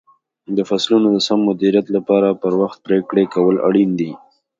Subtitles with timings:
[0.55, 4.11] د فصلونو د سم مدیریت لپاره پر وخت پرېکړې کول اړین دي.